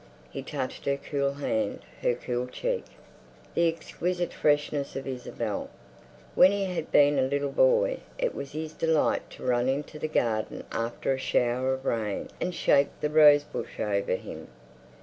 [0.31, 2.85] He touched her cool hand, her cool cheek.
[3.53, 5.69] The exquisite freshness of Isabel!
[6.33, 10.07] When he had been a little boy, it was his delight to run into the
[10.07, 14.47] garden after a shower of rain and shake the rose bush over him.